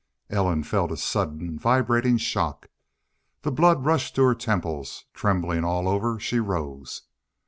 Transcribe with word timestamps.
Ellen 0.31 0.63
felt 0.63 0.91
a 0.91 0.97
sudden 0.97 1.59
vibrating 1.59 2.17
shock. 2.17 2.69
The 3.43 3.51
blood 3.51 3.85
rushed 3.85 4.15
to 4.15 4.23
her 4.23 4.33
temples. 4.33 5.05
Trembling 5.13 5.63
all 5.63 5.87
over, 5.87 6.19
she 6.19 6.39
rose. 6.39 7.03